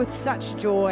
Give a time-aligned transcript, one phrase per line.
[0.00, 0.90] with such joy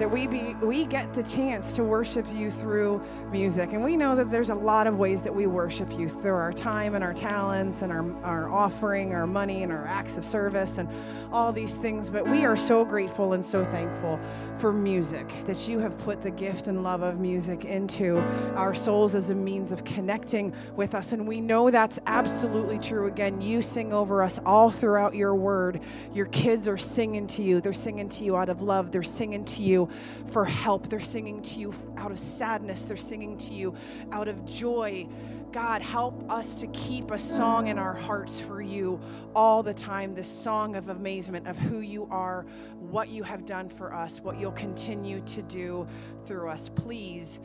[0.00, 3.74] that we be we get the chance to worship you through music.
[3.74, 6.54] And we know that there's a lot of ways that we worship you through our
[6.54, 10.78] time and our talents and our, our offering our money and our acts of service
[10.78, 10.88] and
[11.30, 12.08] all these things.
[12.08, 14.18] But we are so grateful and so thankful
[14.56, 18.20] for music that you have put the gift and love of music into
[18.56, 21.12] our souls as a means of connecting with us.
[21.12, 23.06] And we know that's absolutely true.
[23.06, 25.80] Again you sing over us all throughout your word.
[26.14, 27.60] Your kids are singing to you.
[27.60, 28.92] They're singing to you out of love.
[28.92, 29.89] They're singing to you
[30.32, 30.88] for help.
[30.88, 32.84] They're singing to you out of sadness.
[32.84, 33.74] They're singing to you
[34.12, 35.08] out of joy.
[35.52, 39.00] God, help us to keep a song in our hearts for you
[39.34, 42.46] all the time this song of amazement of who you are,
[42.78, 45.88] what you have done for us, what you'll continue to do
[46.24, 46.68] through us.
[46.68, 47.40] Please,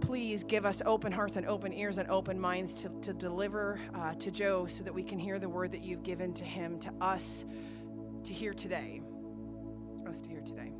[0.00, 4.14] please give us open hearts and open ears and open minds to, to deliver uh,
[4.14, 6.92] to Joe so that we can hear the word that you've given to him, to
[7.00, 7.44] us
[8.24, 9.00] to hear today
[10.08, 10.72] us to hear today?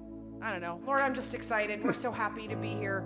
[0.42, 0.80] I don't know.
[0.86, 1.82] Lord, I'm just excited.
[1.82, 3.04] We're so happy to be here.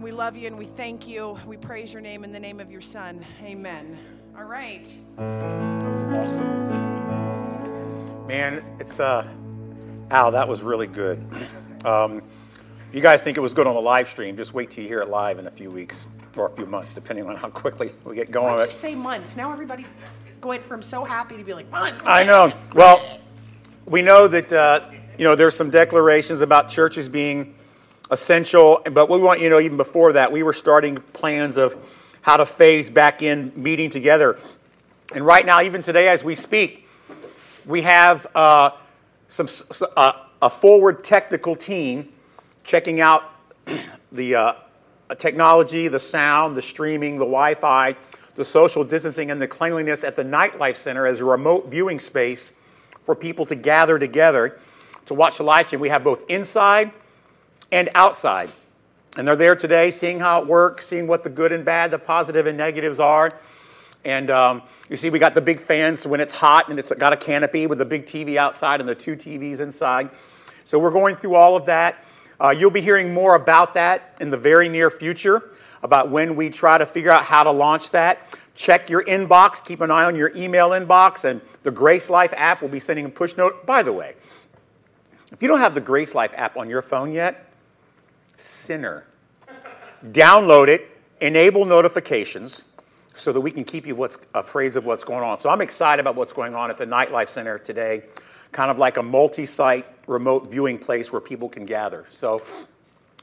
[0.00, 1.38] We love you and we thank you.
[1.46, 3.24] We praise your name in the name of your son.
[3.42, 3.98] Amen.
[4.36, 4.94] All right.
[5.16, 6.02] That was
[6.34, 8.26] awesome.
[8.26, 9.26] Man, it's uh
[10.10, 11.24] Al, that was really good.
[11.84, 12.22] Um,
[12.92, 15.00] you guys think it was good on the live stream, just wait till you hear
[15.00, 18.16] it live in a few weeks or a few months, depending on how quickly we
[18.16, 18.56] get going.
[18.56, 19.36] Why'd you say months?
[19.36, 19.86] Now everybody
[20.40, 22.04] going from so happy to be like months.
[22.06, 22.52] I know.
[22.74, 23.20] Well,
[23.86, 27.56] we know that uh, you know, there's some declarations about churches being
[28.08, 31.76] essential, but we want you to know even before that, we were starting plans of
[32.22, 34.38] how to phase back in meeting together.
[35.12, 36.86] And right now, even today as we speak,
[37.66, 38.70] we have uh,
[39.26, 39.48] some
[39.96, 42.10] uh, a forward technical team
[42.62, 43.32] checking out
[44.12, 44.52] the uh,
[45.16, 47.96] technology, the sound, the streaming, the Wi-Fi,
[48.36, 52.52] the social distancing, and the cleanliness at the Nightlife Center as a remote viewing space
[53.02, 54.60] for people to gather together
[55.08, 55.80] to watch the live stream.
[55.80, 56.92] We have both inside
[57.72, 58.50] and outside.
[59.16, 61.98] And they're there today seeing how it works, seeing what the good and bad, the
[61.98, 63.34] positive and negatives are.
[64.04, 67.12] And um, you see, we got the big fans when it's hot and it's got
[67.12, 70.10] a canopy with the big TV outside and the two TVs inside.
[70.64, 72.04] So we're going through all of that.
[72.40, 75.50] Uh, you'll be hearing more about that in the very near future,
[75.82, 78.18] about when we try to figure out how to launch that.
[78.54, 82.62] Check your inbox, keep an eye on your email inbox, and the Grace Life app
[82.62, 83.66] will be sending a push note.
[83.66, 84.14] By the way,
[85.32, 87.52] if you don't have the Grace Life app on your phone yet,
[88.36, 89.04] sinner.
[90.04, 90.88] Download it,
[91.20, 92.64] enable notifications
[93.14, 95.40] so that we can keep you what's appraised of what's going on.
[95.40, 98.04] So I'm excited about what's going on at the Nightlife Center today,
[98.52, 102.06] kind of like a multi-site remote viewing place where people can gather.
[102.10, 102.42] So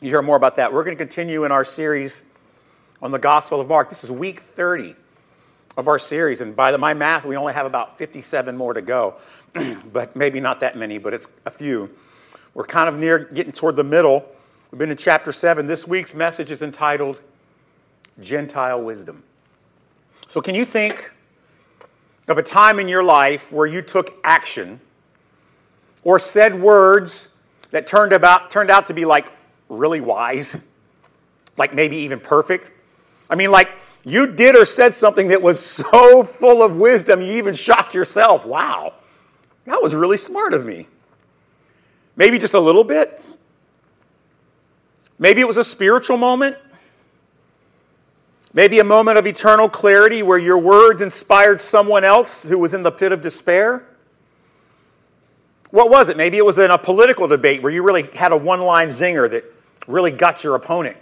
[0.01, 0.73] you hear more about that.
[0.73, 2.23] We're going to continue in our series
[3.01, 3.89] on the Gospel of Mark.
[3.89, 4.95] This is week 30
[5.77, 8.81] of our series, and by the, my math, we only have about 57 more to
[8.81, 9.15] go.
[9.93, 11.89] but maybe not that many, but it's a few.
[12.53, 14.25] We're kind of near getting toward the middle.
[14.71, 15.67] We've been in chapter 7.
[15.67, 17.21] This week's message is entitled
[18.19, 19.23] Gentile Wisdom.
[20.27, 21.11] So, can you think
[22.27, 24.79] of a time in your life where you took action
[26.03, 27.35] or said words
[27.71, 29.31] that turned, about, turned out to be like
[29.69, 30.57] really wise,
[31.57, 32.71] like maybe even perfect?
[33.29, 33.69] I mean, like
[34.03, 38.45] you did or said something that was so full of wisdom, you even shocked yourself.
[38.45, 38.93] Wow.
[39.65, 40.87] That was really smart of me.
[42.15, 43.21] Maybe just a little bit.
[45.17, 46.57] Maybe it was a spiritual moment.
[48.53, 52.83] Maybe a moment of eternal clarity where your words inspired someone else who was in
[52.83, 53.83] the pit of despair.
[55.71, 56.15] What was it?
[56.15, 59.29] Maybe it was in a political debate where you really had a one line zinger
[59.29, 59.43] that
[59.87, 60.95] really got your opponent.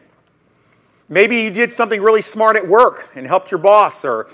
[1.09, 4.27] Maybe you did something really smart at work and helped your boss, or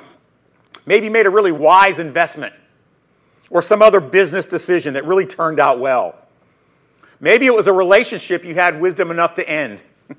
[0.86, 2.54] maybe made a really wise investment
[3.50, 6.16] or some other business decision that really turned out well.
[7.20, 9.84] Maybe it was a relationship you had wisdom enough to end,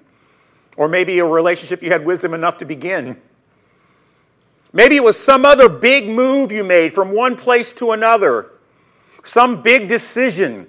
[0.76, 3.20] or maybe a relationship you had wisdom enough to begin.
[4.72, 8.50] Maybe it was some other big move you made from one place to another,
[9.24, 10.68] some big decision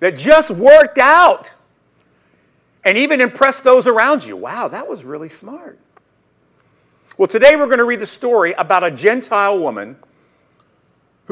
[0.00, 1.52] that just worked out
[2.84, 4.36] and even impressed those around you.
[4.36, 5.78] Wow, that was really smart.
[7.16, 9.96] Well, today we're going to read the story about a Gentile woman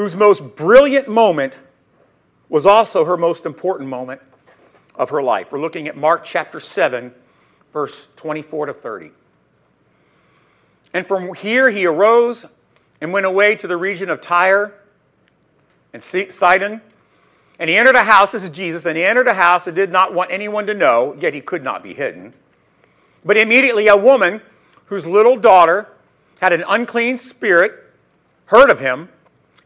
[0.00, 1.61] whose most brilliant moment
[2.49, 4.19] was also her most important moment
[4.94, 5.52] of her life.
[5.52, 7.12] We're looking at Mark chapter 7,
[7.75, 9.11] verse 24 to 30.
[10.94, 12.47] And from here he arose
[13.02, 14.73] and went away to the region of Tyre
[15.93, 16.81] and Sidon.
[17.58, 19.93] And he entered a house, this is Jesus, and he entered a house and did
[19.93, 22.32] not want anyone to know, yet he could not be hidden.
[23.23, 24.41] But immediately a woman
[24.87, 25.88] whose little daughter
[26.41, 27.75] had an unclean spirit
[28.47, 29.11] heard of him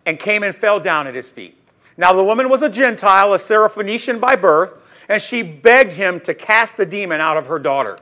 [0.06, 1.56] and came and fell down at his feet.
[1.96, 4.74] Now, the woman was a Gentile, a Syrophoenician by birth,
[5.08, 7.98] and she begged him to cast the demon out of her daughter.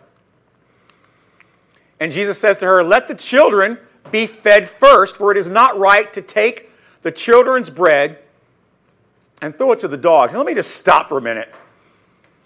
[2.00, 3.78] And Jesus says to her, Let the children
[4.10, 6.70] be fed first, for it is not right to take
[7.02, 8.18] the children's bread
[9.40, 10.32] and throw it to the dogs.
[10.32, 11.52] And let me just stop for a minute.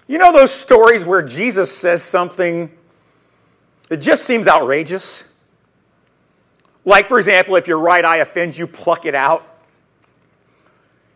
[0.09, 2.71] You know those stories where Jesus says something
[3.89, 5.33] that just seems outrageous?
[6.87, 9.45] Like, for example, if your right eye offends you, pluck it out.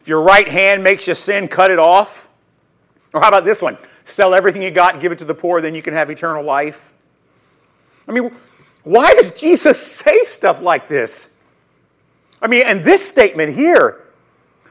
[0.00, 2.28] If your right hand makes you sin, cut it off.
[3.14, 3.78] Or how about this one?
[4.04, 6.92] Sell everything you got give it to the poor, then you can have eternal life.
[8.08, 8.34] I mean,
[8.82, 11.36] why does Jesus say stuff like this?
[12.42, 14.06] I mean, and this statement here,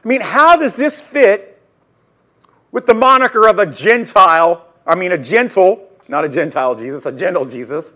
[0.04, 1.62] I mean, how does this fit
[2.72, 7.12] with the moniker of a Gentile, I mean, a gentle, not a Gentile Jesus, a
[7.12, 7.94] gentle Jesus,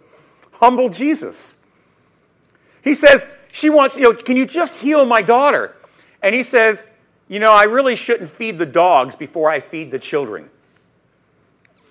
[0.52, 1.56] humble Jesus?
[2.84, 5.74] He says, She wants, you know, can you just heal my daughter?
[6.22, 6.86] And he says,
[7.28, 10.50] You know, I really shouldn't feed the dogs before I feed the children.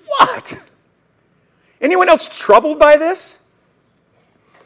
[0.05, 0.69] What?
[1.81, 3.39] Anyone else troubled by this?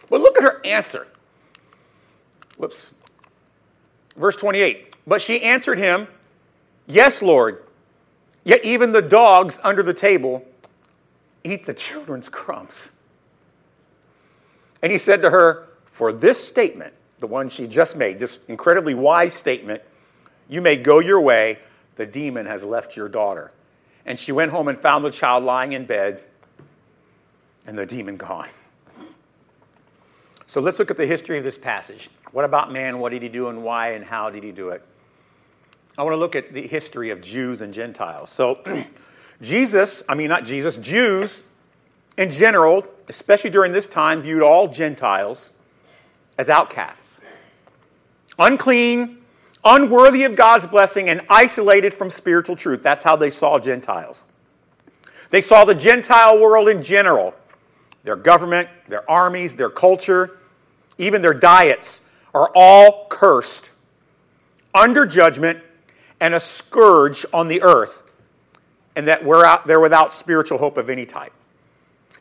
[0.10, 1.08] But look at her answer.
[2.58, 2.92] Whoops.
[4.16, 4.96] Verse 28.
[5.08, 6.08] But she answered him,
[6.86, 7.64] Yes, Lord.
[8.44, 10.46] Yet even the dogs under the table
[11.44, 12.92] eat the children's crumbs.
[14.82, 15.67] And he said to her,
[15.98, 19.82] For this statement, the one she just made, this incredibly wise statement,
[20.48, 21.58] you may go your way.
[21.96, 23.52] The demon has left your daughter.
[24.06, 26.22] And she went home and found the child lying in bed
[27.66, 28.48] and the demon gone.
[30.46, 32.12] So let's look at the history of this passage.
[32.32, 33.00] What about man?
[33.00, 34.84] What did he do and why and how did he do it?
[35.98, 38.30] I want to look at the history of Jews and Gentiles.
[38.30, 38.60] So,
[39.42, 41.42] Jesus, I mean, not Jesus, Jews
[42.18, 45.54] in general, especially during this time, viewed all Gentiles
[46.38, 47.22] as outcasts,
[48.40, 49.18] unclean,
[49.64, 52.84] unworthy of God's blessing, and isolated from spiritual truth.
[52.84, 54.24] That's how they saw Gentiles.
[55.30, 57.34] They saw the Gentile world in general
[58.04, 60.38] their government, their armies, their culture,
[60.98, 63.70] even their diets are all cursed,
[64.74, 65.62] under judgment,
[66.22, 68.02] and a scourge on the earth,
[68.96, 71.34] and that we're out, they're without spiritual hope of any type.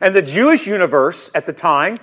[0.01, 1.97] And the Jewish universe at the time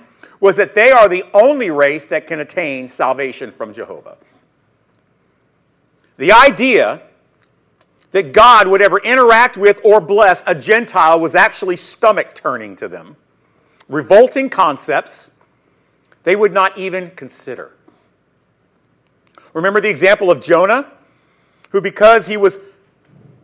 [0.45, 4.15] was that they are the only race that can attain salvation from Jehovah.
[6.17, 7.01] The idea
[8.11, 12.87] that God would ever interact with or bless a Gentile was actually stomach turning to
[12.87, 13.15] them
[13.89, 15.31] revolting concepts
[16.21, 17.71] they would not even consider.
[19.53, 20.91] Remember the example of Jonah,
[21.71, 22.59] who, because he was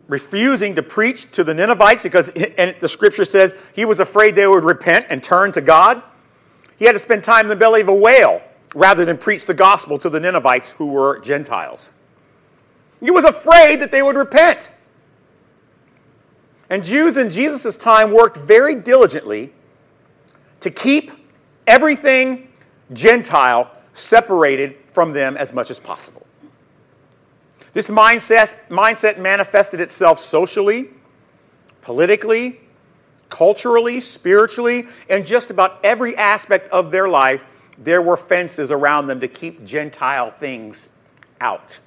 [0.06, 4.46] refusing to preach to the Ninevites, because and the scripture says he was afraid they
[4.46, 6.00] would repent and turn to God,
[6.78, 8.42] he had to spend time in the belly of a whale
[8.74, 11.92] rather than preach the gospel to the Ninevites who were Gentiles.
[13.00, 14.70] He was afraid that they would repent.
[16.70, 19.52] And Jews in Jesus' time worked very diligently
[20.60, 21.10] to keep
[21.66, 22.48] everything
[22.92, 26.26] Gentile separated from them as much as possible.
[27.72, 30.90] This mindset, mindset manifested itself socially,
[31.80, 32.60] politically,
[33.32, 37.42] culturally, spiritually, and just about every aspect of their life.
[37.78, 40.90] There were fences around them to keep Gentile things
[41.40, 41.80] out.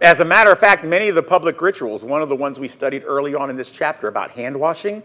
[0.00, 2.68] As a matter of fact, many of the public rituals, one of the ones we
[2.68, 5.02] studied early on in this chapter about hand washing,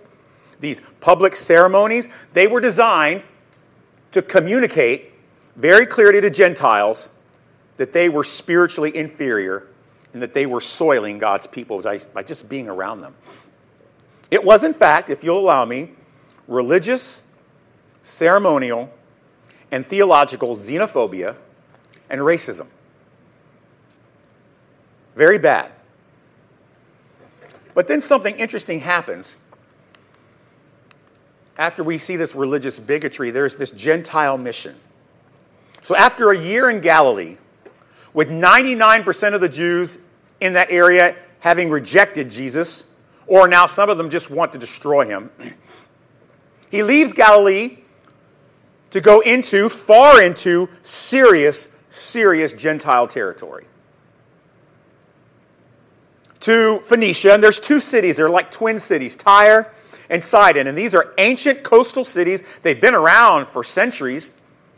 [0.62, 3.24] these public ceremonies, they were designed
[4.14, 5.12] to communicate
[5.58, 7.10] very clearly to Gentiles
[7.76, 9.68] that they were spiritually inferior
[10.14, 13.14] and that they were soiling God's people by, just being around them.
[14.32, 15.92] It was, in fact, if you'll allow me,
[16.48, 17.24] religious,
[18.04, 18.92] ceremonial,
[19.72, 21.36] and theological xenophobia
[22.10, 22.68] and racism.
[25.16, 25.72] Very bad.
[27.74, 29.38] But then something interesting happens
[31.60, 34.78] after we see this religious bigotry, there's this Gentile mission.
[35.82, 37.36] So, after a year in Galilee,
[38.14, 40.00] with 99% of the Jews
[40.40, 42.89] in that area having rejected Jesus,
[43.30, 45.30] or now some of them just want to destroy him,
[46.70, 47.78] he leaves Galilee
[48.90, 53.66] to go into, far into, serious, serious Gentile territory.
[56.42, 59.72] To Phoenicia, and there's two cities, they're like twin cities, Tyre
[60.10, 60.68] and Sidon.
[60.68, 62.42] And these are ancient coastal cities.
[62.64, 64.32] They've been around for centuries,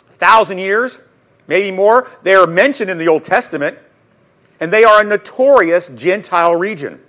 [0.10, 1.00] thousand years,
[1.48, 2.10] maybe more.
[2.24, 3.78] They are mentioned in the Old Testament,
[4.60, 7.02] and they are a notorious Gentile region.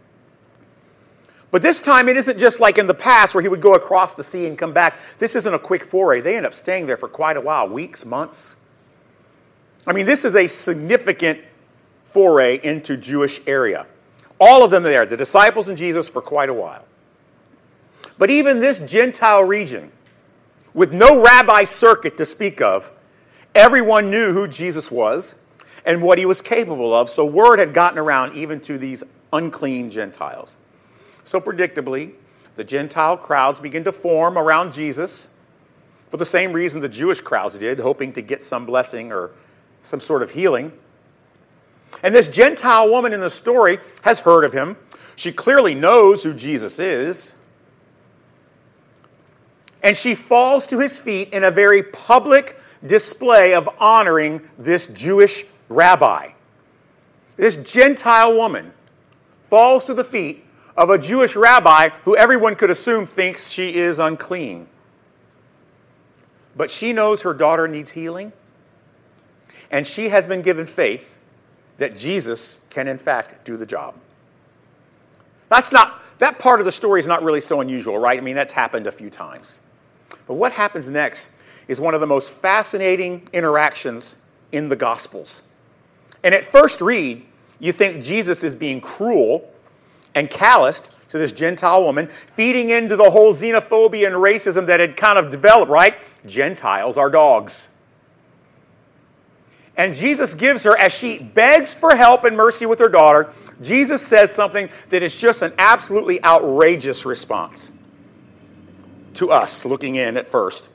[1.53, 4.15] But this time, it isn't just like in the past where he would go across
[4.15, 4.99] the sea and come back.
[5.19, 6.23] This isn't a quick foray.
[6.23, 8.57] They end up staying there for quite a while weeks, months.
[9.87, 11.41] I mean, this is a significant
[12.05, 13.87] foray into Jewish area.
[14.41, 16.87] All of them there, the disciples and Jesus for quite a while.
[18.17, 19.93] But even this Gentile region,
[20.73, 22.91] with no rabbi circuit to speak of,
[23.55, 25.35] everyone knew who Jesus was
[25.85, 29.05] and what he was capable of, so word had gotten around even to these
[29.35, 30.57] unclean Gentiles.
[31.25, 32.13] So, predictably,
[32.57, 35.29] the Gentile crowds begin to form around Jesus
[36.11, 39.31] for the same reason the Jewish crowds did, hoping to get some blessing or
[39.83, 40.73] some sort of healing.
[42.03, 44.77] And this Gentile woman in the story has heard of him.
[45.17, 47.35] She clearly knows who Jesus is.
[49.83, 55.47] And she falls to his feet in a very public display of honoring this Jewish
[55.69, 56.33] rabbi.
[57.37, 58.73] This Gentile woman
[59.49, 60.45] falls to the feet
[60.77, 64.67] of a Jewish rabbi who everyone could assume thinks she is unclean.
[66.57, 68.33] But she knows her daughter needs healing,
[69.71, 71.17] and she has been given faith
[71.79, 73.95] that Jesus can, in fact, do the job.
[75.49, 78.19] That's not, that part of the story is not really so unusual, right?
[78.19, 79.61] I mean, that's happened a few times.
[80.27, 81.31] But what happens next
[81.69, 84.17] is one of the most fascinating interactions
[84.51, 85.43] in the Gospels.
[86.23, 87.25] And at first read,
[87.59, 89.52] you think Jesus is being cruel
[90.15, 94.97] and calloused to this Gentile woman, feeding into the whole xenophobia and racism that had
[94.97, 95.95] kind of developed, right?
[96.27, 97.69] Gentiles are dogs.
[99.77, 104.07] And Jesus gives her, as she begs for help and mercy with her daughter, Jesus
[104.07, 107.71] says something that is just an absolutely outrageous response
[109.15, 110.71] to us looking in at first.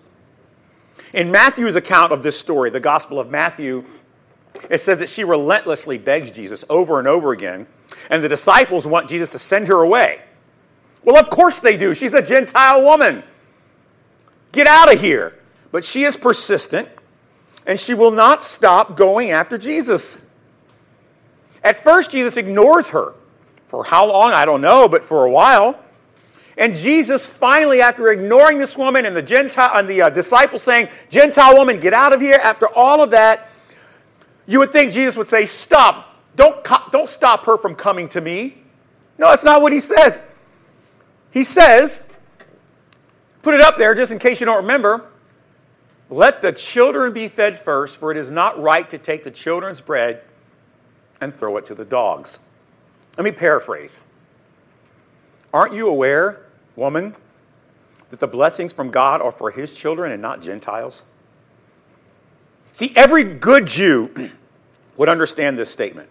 [1.14, 3.86] In Matthew's account of this story, the Gospel of Matthew,
[4.70, 7.68] it says that she relentlessly begs Jesus over and over again,
[8.10, 10.22] and the disciples want Jesus to send her away.
[11.04, 11.94] Well, of course they do.
[11.94, 13.24] She's a Gentile woman.
[14.52, 15.36] Get out of here.
[15.72, 16.88] But she is persistent,
[17.66, 20.26] and she will not stop going after Jesus.
[21.64, 23.14] At first, Jesus ignores her.
[23.68, 24.32] For how long?
[24.32, 25.78] I don't know, but for a while.
[26.58, 30.88] And Jesus finally, after ignoring this woman and the Gentile and the uh, disciple saying,
[31.10, 33.50] "Gentile woman, get out of here," after all of that,
[34.48, 36.07] you would think Jesus would say, Stop.
[36.38, 38.62] Don't, don't stop her from coming to me.
[39.18, 40.22] No, that's not what he says.
[41.32, 42.04] He says,
[43.42, 45.10] put it up there just in case you don't remember.
[46.10, 49.82] Let the children be fed first, for it is not right to take the children's
[49.82, 50.22] bread
[51.20, 52.40] and throw it to the dogs.
[53.18, 54.00] Let me paraphrase.
[55.52, 57.16] Aren't you aware, woman,
[58.12, 61.06] that the blessings from God are for his children and not Gentiles?
[62.74, 64.32] See, every good Jew
[64.98, 66.10] would understand this statement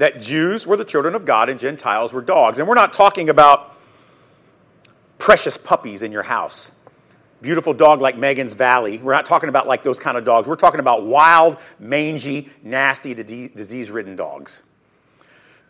[0.00, 2.58] that Jews were the children of God and Gentiles were dogs.
[2.58, 3.76] And we're not talking about
[5.18, 6.72] precious puppies in your house.
[7.42, 8.96] Beautiful dog like Megan's Valley.
[8.96, 10.48] We're not talking about like those kind of dogs.
[10.48, 14.62] We're talking about wild, mangy, nasty, disease ridden dogs.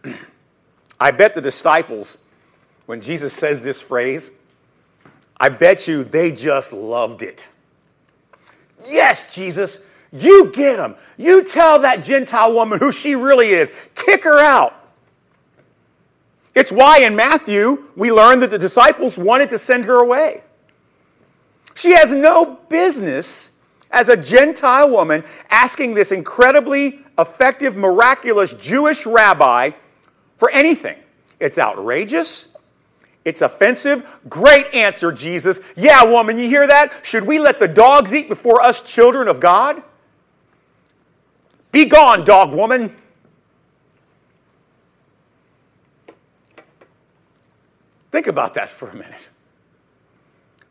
[1.01, 2.19] I bet the disciples,
[2.87, 4.31] when Jesus says this phrase,
[5.41, 7.49] I bet you they just loved it.
[8.87, 9.81] Yes, Jesus,
[10.13, 10.97] you get them.
[11.17, 13.71] You tell that Gentile woman who she really is.
[13.95, 14.75] Kick her out.
[16.55, 20.43] It's why in Matthew we learn that the disciples wanted to send her away.
[21.75, 23.53] She has no business
[23.91, 29.71] as a Gentile woman asking this incredibly effective, miraculous Jewish rabbi
[30.37, 30.99] for anything.
[31.39, 32.57] It's outrageous.
[33.25, 34.07] It's offensive.
[34.29, 35.61] Great answer, Jesus.
[35.77, 36.93] Yeah, woman, you hear that?
[37.03, 39.83] Should we let the dogs eat before us children of God?
[41.73, 42.97] Be gone, dog woman.
[48.11, 49.29] Think about that for a minute.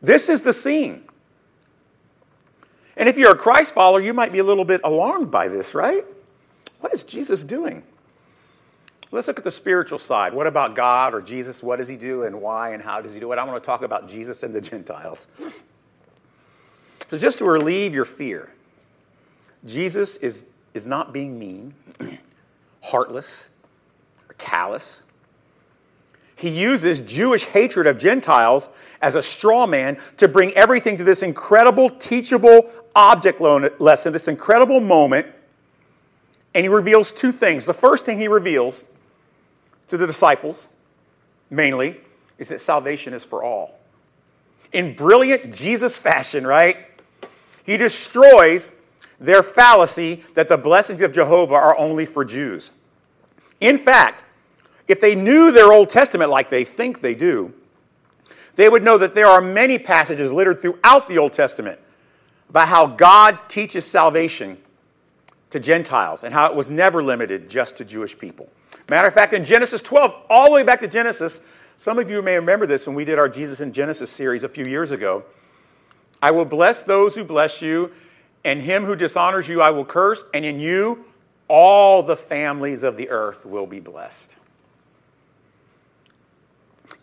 [0.02, 1.04] This is the scene.
[2.96, 5.74] And if you're a Christ follower, you might be a little bit alarmed by this,
[5.74, 6.04] right?
[6.80, 7.82] What is Jesus doing?
[9.12, 10.32] Let's look at the spiritual side.
[10.32, 11.62] What about God or Jesus?
[11.62, 13.38] What does he do and why and how does he do it?
[13.38, 15.26] I want to talk about Jesus and the Gentiles.
[17.10, 18.50] So, just to relieve your fear,
[19.66, 21.74] Jesus is, is not being mean,
[22.82, 23.48] heartless,
[24.28, 25.02] or callous.
[26.36, 28.68] He uses Jewish hatred of Gentiles
[29.02, 34.80] as a straw man to bring everything to this incredible, teachable object lesson, this incredible
[34.80, 35.26] moment.
[36.54, 37.64] And he reveals two things.
[37.64, 38.84] The first thing he reveals
[39.88, 40.68] to the disciples,
[41.50, 42.00] mainly,
[42.38, 43.78] is that salvation is for all.
[44.72, 46.78] In brilliant Jesus fashion, right?
[47.64, 48.70] He destroys
[49.20, 52.72] their fallacy that the blessings of Jehovah are only for Jews.
[53.60, 54.24] In fact,
[54.88, 57.52] if they knew their Old Testament like they think they do,
[58.56, 61.78] they would know that there are many passages littered throughout the Old Testament
[62.48, 64.60] about how God teaches salvation
[65.50, 68.48] to Gentiles and how it was never limited just to Jewish people.
[68.88, 71.40] Matter of fact, in Genesis 12, all the way back to Genesis,
[71.76, 74.48] some of you may remember this when we did our Jesus in Genesis series a
[74.48, 75.24] few years ago.
[76.20, 77.92] I will bless those who bless you,
[78.44, 81.04] and him who dishonors you I will curse, and in you
[81.48, 84.36] all the families of the earth will be blessed.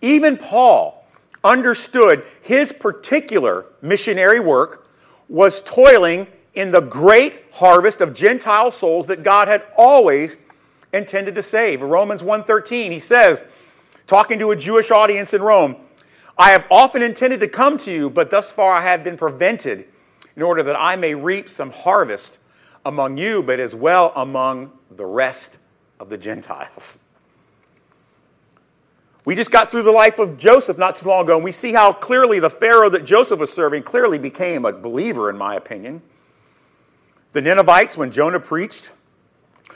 [0.02, 1.06] Even Paul
[1.44, 4.88] understood his particular missionary work
[5.30, 10.38] was toiling in the great harvest of Gentile souls that God had always
[10.94, 11.82] intended to save.
[11.82, 13.44] Romans 1:13 he says,
[14.08, 15.76] talking to a Jewish audience in Rome,
[16.38, 19.88] I have often intended to come to you, but thus far I have been prevented
[20.38, 22.38] in order that I may reap some harvest
[22.86, 25.58] among you, but as well among the rest
[26.00, 27.00] of the Gentiles.
[29.26, 31.74] We just got through the life of Joseph not too long ago, and we see
[31.74, 36.02] how clearly the Pharaoh that Joseph was serving clearly became a believer, in my opinion.
[37.34, 38.92] The Ninevites, when Jonah preached.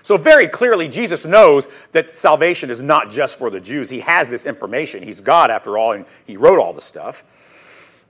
[0.04, 3.90] So, very clearly, Jesus knows that salvation is not just for the Jews.
[3.90, 5.04] He has this information.
[5.04, 7.24] He's God, after all, and He wrote all the stuff.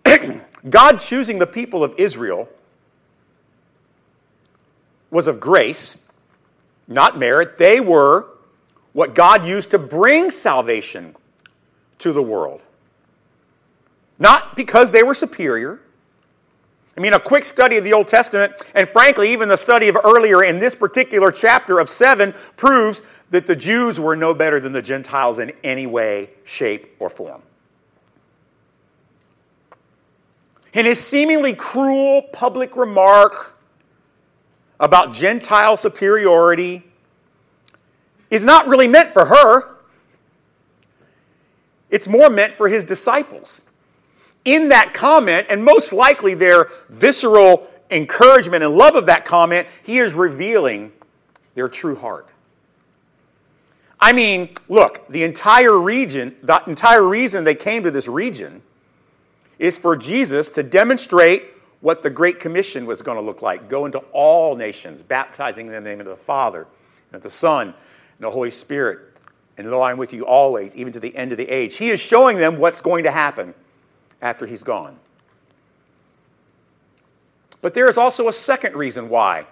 [0.70, 2.50] God choosing the people of Israel
[5.10, 6.00] was of grace,
[6.88, 7.58] not merit.
[7.58, 8.28] They were
[8.94, 11.16] what God used to bring salvation
[12.00, 12.62] to the world.
[14.20, 15.80] Not because they were superior.
[16.98, 19.98] I mean, a quick study of the Old Testament, and frankly, even the study of
[20.04, 24.74] earlier in this particular chapter of 7, proves that the Jews were no better than
[24.74, 27.42] the Gentiles in any way, shape, or form.
[30.74, 33.58] In his seemingly cruel public remark
[34.80, 36.84] about Gentile superiority
[38.30, 39.76] is not really meant for her.
[41.90, 43.62] It's more meant for his disciples.
[44.46, 50.00] In that comment, and most likely their visceral encouragement and love of that comment, he
[50.00, 50.94] is revealing
[51.54, 52.30] their true heart.
[54.00, 58.64] I mean, look, the entire region, the entire reason they came to this region
[59.62, 61.44] is for Jesus to demonstrate
[61.82, 63.70] what the Great Commission was going to look like.
[63.70, 66.66] Go into all nations, baptizing them in the name of the Father,
[67.12, 67.76] and of the Son, and
[68.18, 69.00] the Holy Spirit.
[69.60, 71.76] And lo, I'm with you always, even to the end of the age.
[71.76, 73.54] He is showing them what's going to happen
[74.20, 74.98] after he's gone.
[77.62, 79.46] But there is also a second reason why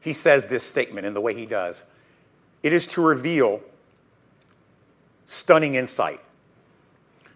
[0.00, 1.84] he says this statement in the way he does
[2.64, 3.60] it is to reveal
[5.24, 6.20] stunning insight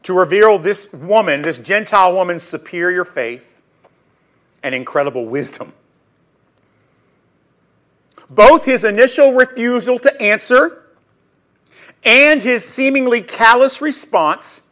[0.04, 3.60] to reveal this woman, this Gentile woman's superior faith
[4.62, 5.72] and incredible wisdom.
[8.30, 10.84] Both his initial refusal to answer
[12.04, 14.62] and his seemingly callous response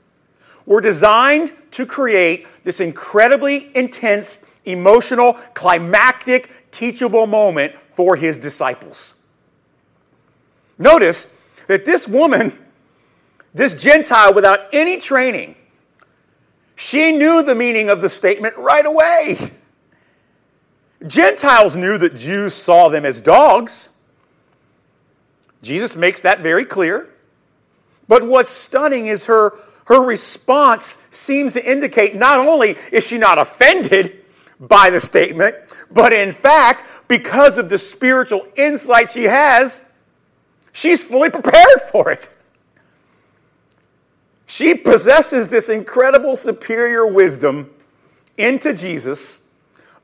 [0.66, 9.14] were designed to create this incredibly intense, emotional, climactic, teachable moment for his disciples.
[10.79, 11.33] Notice
[11.68, 12.59] that this woman
[13.54, 15.56] this Gentile, without any training,
[16.74, 19.52] she knew the meaning of the statement right away.
[21.06, 23.90] Gentiles knew that Jews saw them as dogs.
[25.62, 27.10] Jesus makes that very clear.
[28.08, 29.54] But what's stunning is her,
[29.86, 34.24] her response seems to indicate not only is she not offended
[34.58, 35.56] by the statement,
[35.90, 39.84] but in fact, because of the spiritual insight she has,
[40.72, 42.28] she's fully prepared for it.
[44.52, 47.70] She possesses this incredible superior wisdom
[48.36, 49.40] into Jesus,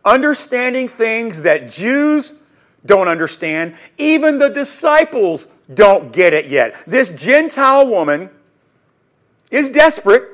[0.07, 2.33] understanding things that Jews
[2.87, 3.75] don't understand.
[3.99, 6.77] Even the disciples don't get it yet.
[6.87, 8.31] This Gentile woman
[9.51, 10.27] is desperate,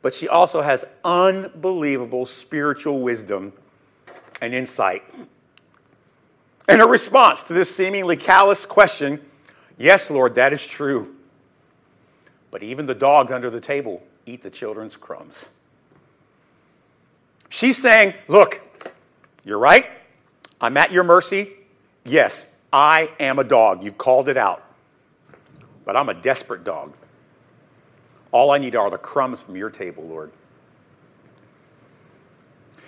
[0.00, 3.52] but she also has unbelievable spiritual wisdom
[4.40, 5.04] and insight.
[6.66, 9.20] And her response to this seemingly callous question
[9.76, 11.16] yes, Lord, that is true.
[12.52, 15.48] But even the dogs under the table eat the children's crumbs.
[17.48, 18.60] She's saying, Look,
[19.44, 19.88] you're right.
[20.60, 21.50] I'm at your mercy.
[22.04, 23.82] Yes, I am a dog.
[23.82, 24.62] You've called it out.
[25.84, 26.92] But I'm a desperate dog.
[28.30, 30.30] All I need are the crumbs from your table, Lord.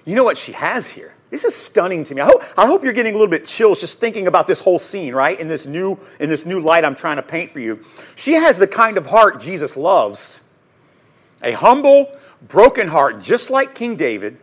[0.04, 1.14] You know what she has here?
[1.34, 2.20] This is stunning to me.
[2.20, 4.78] I hope, I hope you're getting a little bit chills just thinking about this whole
[4.78, 5.36] scene, right?
[5.36, 7.84] In this new in this new light I'm trying to paint for you.
[8.14, 10.42] She has the kind of heart Jesus loves.
[11.42, 12.16] A humble,
[12.46, 14.38] broken heart, just like King David,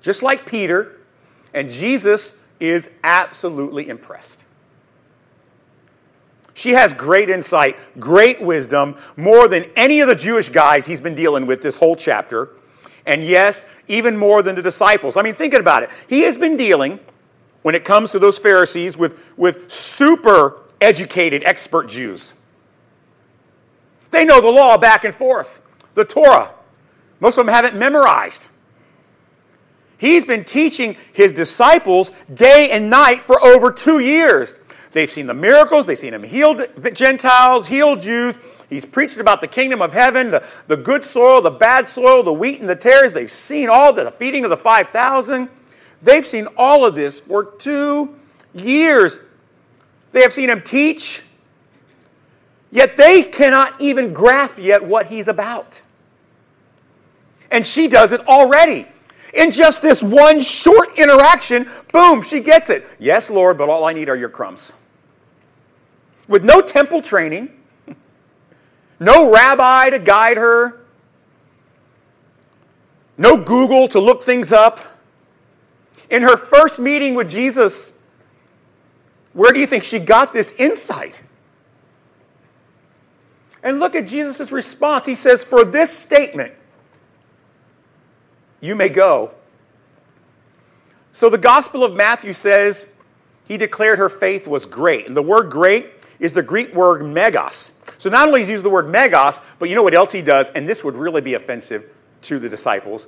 [0.00, 1.00] just like Peter,
[1.52, 4.44] and Jesus is absolutely impressed.
[6.54, 11.16] She has great insight, great wisdom, more than any of the Jewish guys he's been
[11.16, 12.50] dealing with this whole chapter.
[13.06, 15.16] And yes, even more than the disciples.
[15.16, 17.00] I mean, thinking about it, he has been dealing
[17.62, 22.34] when it comes to those Pharisees with, with super educated expert Jews.
[24.10, 25.62] They know the law back and forth,
[25.94, 26.50] the Torah.
[27.20, 28.48] Most of them have it memorized.
[29.98, 34.54] He's been teaching his disciples day and night for over two years.
[34.92, 36.54] They've seen the miracles, they've seen him heal
[36.92, 38.38] Gentiles, heal Jews.
[38.70, 42.32] He's preaching about the kingdom of heaven, the, the good soil, the bad soil, the
[42.32, 43.12] wheat and the tares.
[43.12, 45.48] They've seen all the feeding of the 5,000.
[46.00, 48.14] They've seen all of this for two
[48.54, 49.18] years.
[50.12, 51.22] They have seen him teach,
[52.70, 55.82] yet they cannot even grasp yet what he's about.
[57.50, 58.86] And she does it already.
[59.34, 62.86] In just this one short interaction, boom, she gets it.
[63.00, 64.72] Yes, Lord, but all I need are your crumbs.
[66.28, 67.59] With no temple training,
[69.00, 70.80] no rabbi to guide her,
[73.18, 74.78] no Google to look things up.
[76.08, 77.92] In her first meeting with Jesus,
[79.32, 81.22] where do you think she got this insight?
[83.62, 85.06] And look at Jesus' response.
[85.06, 86.54] He says, For this statement,
[88.60, 89.32] you may go.
[91.12, 92.88] So the Gospel of Matthew says
[93.46, 95.06] he declared her faith was great.
[95.06, 97.72] And the word great is the Greek word megas.
[97.98, 100.22] So not only does he use the word megas, but you know what else he
[100.22, 100.50] does?
[100.50, 101.90] And this would really be offensive
[102.22, 103.06] to the disciples.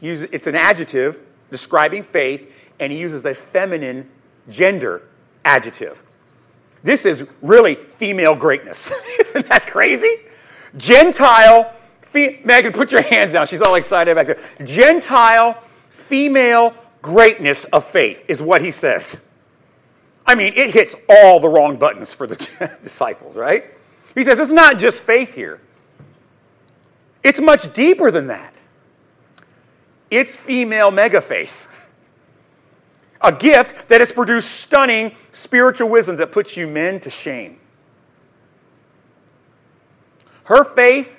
[0.00, 4.10] It's an adjective describing faith, and he uses a feminine
[4.48, 5.02] gender
[5.44, 6.02] adjective.
[6.82, 8.92] This is really female greatness.
[9.20, 10.16] Isn't that crazy?
[10.76, 11.72] Gentile,
[12.02, 13.46] fe- Megan, put your hands down.
[13.46, 14.40] She's all excited back there.
[14.64, 19.22] Gentile, female greatness of faith is what he says.
[20.26, 23.64] I mean, it hits all the wrong buttons for the disciples, right?
[24.14, 25.60] He says it's not just faith here,
[27.22, 28.52] it's much deeper than that.
[30.10, 31.66] It's female mega faith
[33.24, 37.58] a gift that has produced stunning spiritual wisdom that puts you men to shame.
[40.44, 41.18] Her faith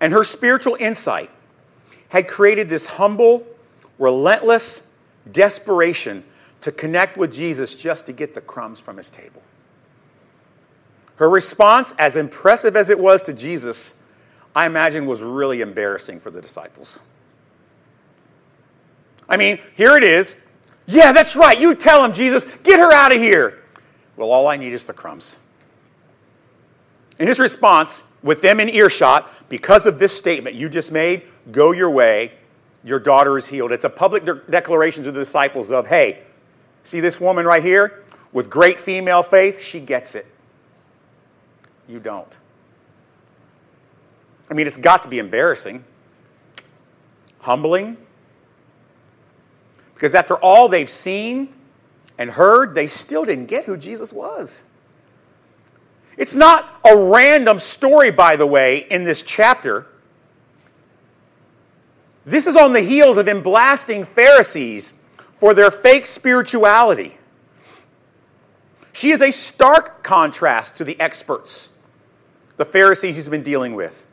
[0.00, 1.30] and her spiritual insight
[2.08, 3.46] had created this humble,
[3.98, 4.88] relentless
[5.30, 6.24] desperation
[6.62, 9.42] to connect with Jesus just to get the crumbs from his table.
[11.20, 13.94] Her response, as impressive as it was to Jesus,
[14.56, 16.98] I imagine was really embarrassing for the disciples.
[19.28, 20.36] I mean, here it is
[20.90, 21.58] yeah, that's right.
[21.58, 23.62] You tell him, Jesus, get her out of here.
[24.16, 25.38] Well, all I need is the crumbs.
[27.20, 31.70] In his response, with them in earshot, because of this statement you just made, go
[31.70, 32.32] your way,
[32.82, 33.70] your daughter is healed.
[33.70, 36.22] It's a public de- declaration to the disciples of, hey,
[36.82, 38.02] see this woman right here
[38.32, 39.60] with great female faith?
[39.60, 40.26] She gets it.
[41.90, 42.38] You don't.
[44.48, 45.84] I mean, it's got to be embarrassing,
[47.40, 47.96] humbling,
[49.94, 51.52] because after all they've seen
[52.16, 54.62] and heard, they still didn't get who Jesus was.
[56.16, 59.86] It's not a random story, by the way, in this chapter.
[62.24, 64.94] This is on the heels of him blasting Pharisees
[65.34, 67.16] for their fake spirituality.
[68.92, 71.69] She is a stark contrast to the experts,
[72.60, 74.06] the Pharisees he's been dealing with.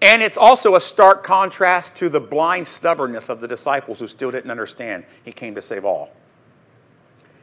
[0.00, 4.30] And it's also a stark contrast to the blind stubbornness of the disciples who still
[4.30, 6.12] didn't understand he came to save all.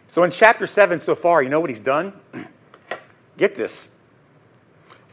[0.08, 2.14] So in chapter 7 so far, you know what he's done?
[3.38, 3.90] Get this.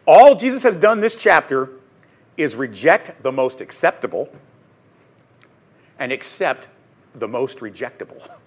[0.07, 1.71] All Jesus has done this chapter
[2.37, 4.29] is reject the most acceptable
[5.99, 6.69] and accept
[7.17, 8.29] the most rejectable.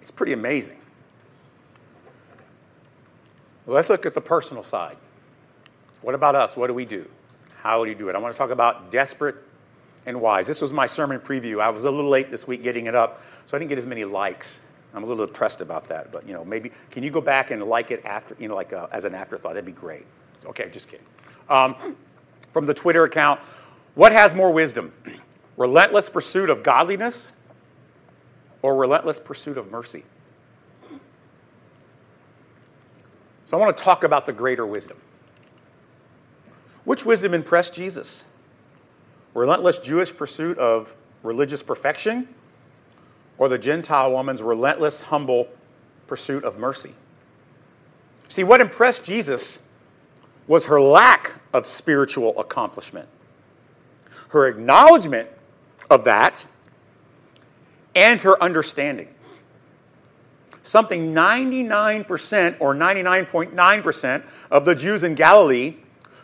[0.00, 0.76] It's pretty amazing.
[3.66, 4.96] Let's look at the personal side.
[6.02, 6.56] What about us?
[6.56, 7.08] What do we do?
[7.62, 8.14] How do you do it?
[8.14, 9.36] I want to talk about desperate
[10.04, 10.46] and wise.
[10.46, 11.60] This was my sermon preview.
[11.60, 13.86] I was a little late this week getting it up, so I didn't get as
[13.86, 14.62] many likes.
[14.94, 17.62] I'm a little depressed about that, but you know, maybe can you go back and
[17.64, 19.54] like it after, you know, like a, uh, as an afterthought?
[19.54, 20.04] That'd be great.
[20.46, 21.06] Okay, just kidding.
[21.48, 21.96] Um,
[22.52, 23.40] from the Twitter account,
[23.94, 24.92] what has more wisdom?
[25.56, 27.32] Relentless pursuit of godliness
[28.62, 30.04] or relentless pursuit of mercy?
[33.46, 34.96] So I want to talk about the greater wisdom.
[36.84, 38.26] Which wisdom impressed Jesus?
[39.34, 42.28] Relentless Jewish pursuit of religious perfection
[43.38, 45.48] or the Gentile woman's relentless, humble
[46.06, 46.94] pursuit of mercy?
[48.28, 49.66] See, what impressed Jesus
[50.46, 53.08] was her lack of spiritual accomplishment,
[54.28, 55.28] her acknowledgement
[55.90, 56.44] of that,
[57.94, 59.08] and her understanding.
[60.64, 65.76] Something 99% or 99.9% of the Jews in Galilee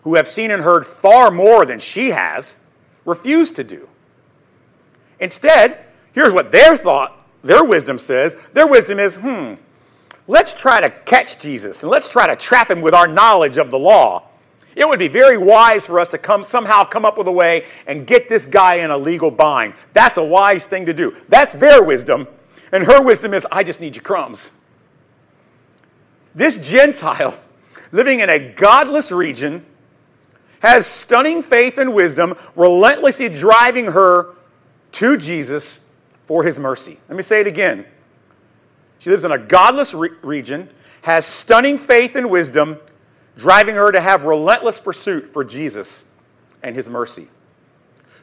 [0.02, 2.56] who have seen and heard far more than she has,
[3.04, 3.88] refuse to do.
[5.20, 8.34] Instead, Here's what their thought, their wisdom says.
[8.52, 9.54] Their wisdom is, hmm,
[10.26, 13.70] let's try to catch Jesus and let's try to trap him with our knowledge of
[13.70, 14.24] the law.
[14.76, 17.66] It would be very wise for us to come somehow come up with a way
[17.86, 19.74] and get this guy in a legal bind.
[19.92, 21.16] That's a wise thing to do.
[21.28, 22.28] That's their wisdom.
[22.72, 24.50] And her wisdom is, I just need your crumbs.
[26.34, 27.38] This Gentile
[27.92, 29.64] living in a godless region
[30.60, 34.34] has stunning faith and wisdom, relentlessly driving her
[34.92, 35.88] to Jesus
[36.26, 36.98] for his mercy.
[37.08, 37.84] Let me say it again.
[38.98, 40.68] She lives in a godless re- region,
[41.02, 42.78] has stunning faith and wisdom,
[43.36, 46.04] driving her to have relentless pursuit for Jesus
[46.62, 47.28] and his mercy.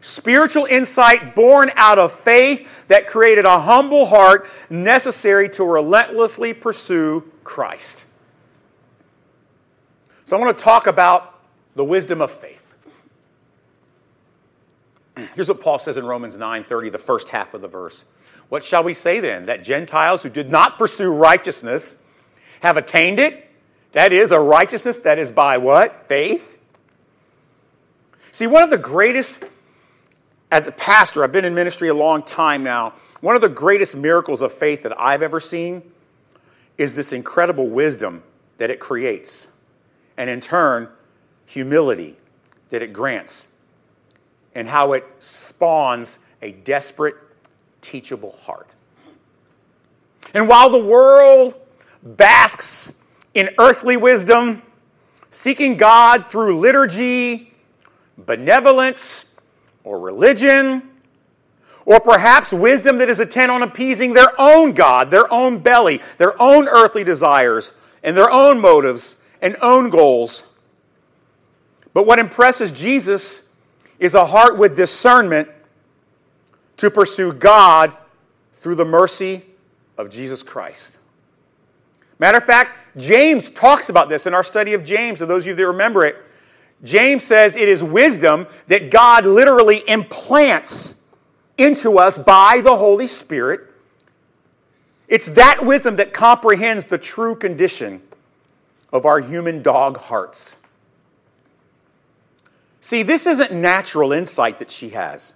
[0.01, 7.23] Spiritual insight born out of faith that created a humble heart necessary to relentlessly pursue
[7.43, 8.05] Christ.
[10.25, 11.39] So I want to talk about
[11.75, 12.75] the wisdom of faith.
[15.35, 18.05] Here's what Paul says in Romans 9:30, the first half of the verse.
[18.49, 19.45] What shall we say then?
[19.45, 21.97] That Gentiles who did not pursue righteousness
[22.61, 23.49] have attained it?
[23.91, 26.07] That is a righteousness that is by what?
[26.07, 26.57] Faith.
[28.31, 29.43] See, one of the greatest,
[30.51, 33.95] as a pastor, I've been in ministry a long time now, one of the greatest
[33.95, 35.81] miracles of faith that I've ever seen
[36.77, 38.23] is this incredible wisdom
[38.57, 39.47] that it creates.
[40.15, 40.89] And in turn,
[41.45, 42.15] humility
[42.69, 43.49] that it grants.
[44.55, 47.15] And how it spawns a desperate,
[47.81, 48.69] teachable heart.
[50.33, 51.55] And while the world
[52.03, 53.01] basks
[53.33, 54.61] in earthly wisdom,
[55.29, 57.53] seeking God through liturgy,
[58.17, 59.26] benevolence,
[59.87, 60.83] or religion,
[61.85, 66.39] or perhaps wisdom that is intent on appeasing their own God, their own belly, their
[66.41, 67.71] own earthly desires,
[68.03, 70.43] and their own motives and own goals.
[71.93, 73.49] But what impresses Jesus
[73.99, 75.47] is a heart with discernment
[76.75, 77.93] to pursue God
[78.53, 79.45] through the mercy
[79.97, 80.97] of Jesus Christ.
[82.19, 85.47] Matter of fact, James talks about this in our study of James, to those of
[85.47, 86.17] you that remember it.
[86.83, 91.03] James says it is wisdom that God literally implants
[91.57, 93.61] into us by the Holy Spirit.
[95.07, 98.01] It's that wisdom that comprehends the true condition
[98.93, 100.57] of our human dog hearts.
[102.79, 105.33] See, this isn't natural insight that she has.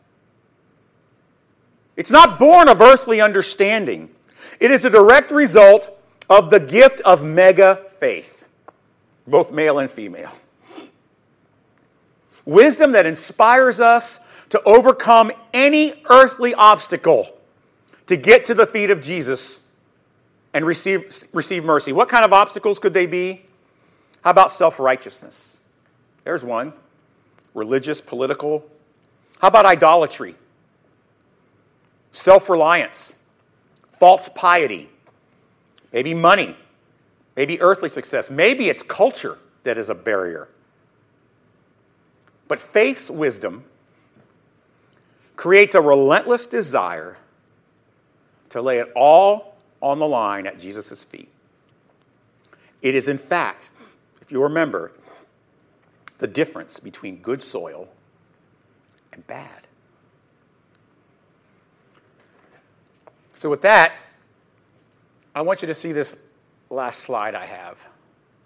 [1.97, 4.09] It's not born of earthly understanding.
[4.59, 5.97] It is a direct result
[6.29, 8.45] of the gift of mega faith,
[9.27, 10.31] both male and female.
[12.51, 17.29] Wisdom that inspires us to overcome any earthly obstacle
[18.07, 19.69] to get to the feet of Jesus
[20.53, 21.93] and receive, receive mercy.
[21.93, 23.45] What kind of obstacles could they be?
[24.21, 25.55] How about self righteousness?
[26.25, 26.73] There's one.
[27.53, 28.65] Religious, political.
[29.39, 30.35] How about idolatry?
[32.11, 33.13] Self reliance,
[33.91, 34.89] false piety,
[35.93, 36.57] maybe money,
[37.37, 40.49] maybe earthly success, maybe it's culture that is a barrier.
[42.51, 43.63] But faith's wisdom
[45.37, 47.15] creates a relentless desire
[48.49, 51.29] to lay it all on the line at Jesus' feet.
[52.81, 53.69] It is, in fact,
[54.19, 54.91] if you remember,
[56.17, 57.87] the difference between good soil
[59.13, 59.65] and bad.
[63.33, 63.93] So, with that,
[65.33, 66.17] I want you to see this
[66.69, 67.77] last slide I have.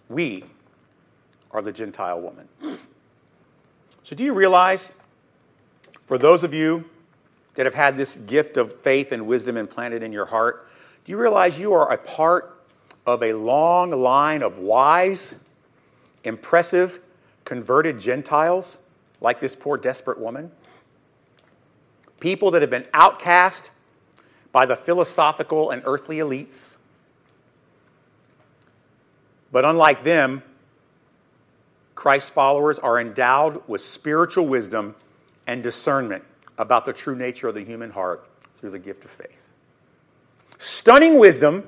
[0.10, 0.44] We
[1.50, 2.48] are the Gentile woman.
[4.06, 4.94] So, do you realize,
[6.06, 6.86] for those of you
[7.56, 10.68] that have had this gift of faith and wisdom implanted in your heart,
[11.04, 12.64] do you realize you are a part
[13.08, 15.44] of a long line of wise,
[16.24, 17.00] impressive,
[17.46, 18.78] converted Gentiles
[19.22, 20.52] like this poor, desperate woman?
[22.20, 23.72] People that have been outcast
[24.52, 26.76] by the philosophical and earthly elites.
[29.52, 30.44] But unlike them,
[32.06, 34.94] Christ's followers are endowed with spiritual wisdom
[35.48, 36.24] and discernment
[36.56, 39.50] about the true nature of the human heart through the gift of faith.
[40.60, 41.68] Stunning wisdom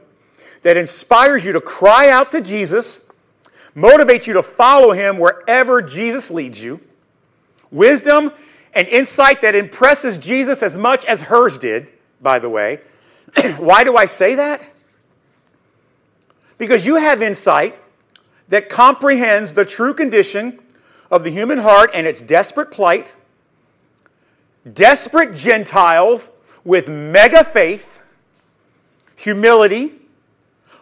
[0.62, 3.10] that inspires you to cry out to Jesus,
[3.76, 6.82] motivates you to follow him wherever Jesus leads you.
[7.72, 8.32] Wisdom
[8.76, 12.82] and insight that impresses Jesus as much as hers did by the way.
[13.58, 14.70] Why do I say that?
[16.60, 17.80] Because you have insight
[18.50, 20.60] that comprehends the true condition
[21.12, 23.14] of the human heart and its desperate plight.
[24.72, 26.30] Desperate Gentiles
[26.64, 28.00] with mega faith,
[29.16, 29.94] humility,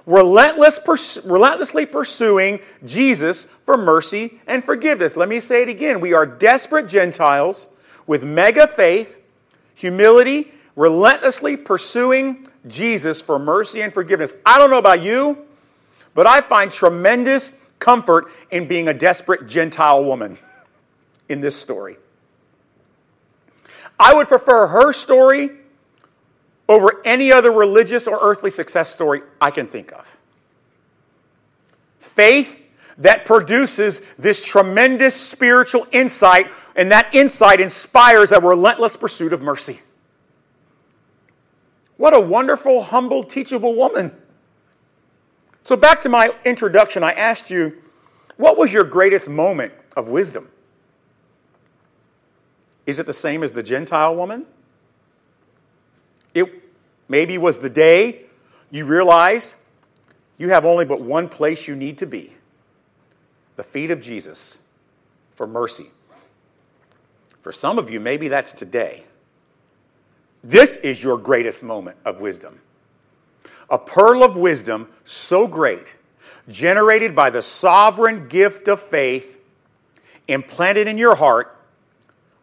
[0.06, 5.16] relentless pers- relentlessly pursuing Jesus for mercy and forgiveness.
[5.16, 6.00] Let me say it again.
[6.00, 7.68] We are desperate Gentiles
[8.08, 9.18] with mega faith,
[9.74, 14.34] humility, relentlessly pursuing Jesus for mercy and forgiveness.
[14.46, 15.46] I don't know about you,
[16.16, 20.40] but I find tremendous comfort in being a desperate Gentile woman
[21.30, 21.98] in this story.
[24.00, 25.52] I would prefer her story
[26.68, 30.18] over any other religious or earthly success story I can think of.
[32.00, 32.62] Faith
[32.98, 39.82] that produces this tremendous spiritual insight, and that insight inspires a relentless pursuit of mercy.
[41.98, 44.14] What a wonderful, humble, teachable woman.
[45.66, 47.82] So, back to my introduction, I asked you,
[48.38, 50.48] what was your greatest moment of wisdom?
[52.86, 54.46] Is it the same as the Gentile woman?
[56.36, 56.46] It
[57.08, 58.26] maybe was the day
[58.70, 59.56] you realized
[60.38, 62.34] you have only but one place you need to be
[63.56, 64.60] the feet of Jesus
[65.34, 65.88] for mercy.
[67.40, 69.06] For some of you, maybe that's today.
[70.44, 72.60] This is your greatest moment of wisdom.
[73.70, 75.96] A pearl of wisdom so great,
[76.48, 79.40] generated by the sovereign gift of faith,
[80.28, 81.58] implanted in your heart,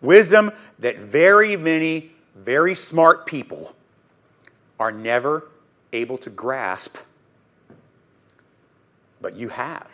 [0.00, 3.74] wisdom that very many very smart people
[4.80, 5.48] are never
[5.92, 6.96] able to grasp,
[9.20, 9.88] but you have.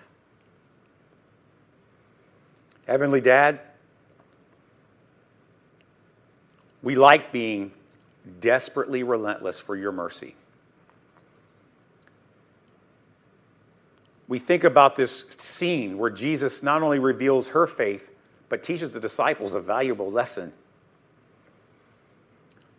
[2.87, 3.61] Heavenly Dad,
[6.83, 7.73] we like being
[8.41, 10.35] desperately relentless for your mercy.
[14.29, 18.11] We think about this scene where Jesus not only reveals her faith,
[18.49, 20.53] but teaches the disciples a valuable lesson.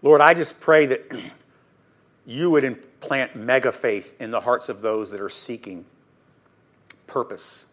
[0.01, 1.11] Lord, I just pray that
[2.25, 5.85] you would implant mega faith in the hearts of those that are seeking
[7.07, 7.65] purpose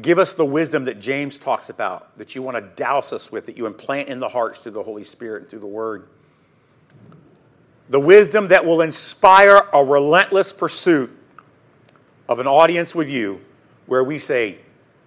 [0.00, 3.46] Give us the wisdom that James talks about, that you want to douse us with,
[3.46, 6.06] that you implant in the hearts through the Holy Spirit and through the Word.
[7.88, 11.10] The wisdom that will inspire a relentless pursuit
[12.30, 13.40] of an audience with you
[13.86, 14.58] where we say,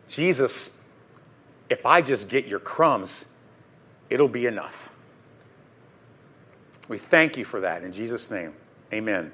[0.10, 0.80] Jesus,
[1.70, 3.26] if I just get your crumbs,
[4.10, 4.90] it'll be enough.
[6.90, 7.84] We thank you for that.
[7.84, 8.54] In Jesus' name,
[8.92, 9.32] amen.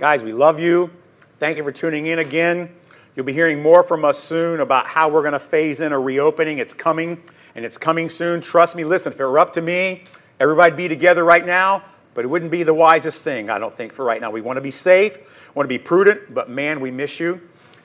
[0.00, 0.90] Guys, we love you.
[1.38, 2.74] Thank you for tuning in again.
[3.14, 5.98] You'll be hearing more from us soon about how we're going to phase in a
[5.98, 6.58] reopening.
[6.58, 7.22] It's coming,
[7.54, 8.40] and it's coming soon.
[8.40, 10.02] Trust me, listen, if it were up to me,
[10.40, 11.84] everybody'd be together right now,
[12.14, 14.30] but it wouldn't be the wisest thing, I don't think, for right now.
[14.30, 15.18] We want to be safe,
[15.54, 17.40] want to be prudent, but man, we miss you.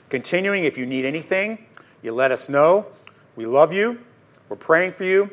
[0.08, 1.66] Continuing, if you need anything,
[2.02, 2.86] you let us know.
[3.36, 4.00] We love you.
[4.48, 5.30] We're praying for you.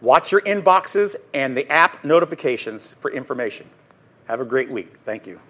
[0.00, 3.68] Watch your inboxes and the app notifications for information.
[4.26, 4.94] Have a great week.
[5.04, 5.40] Thank you.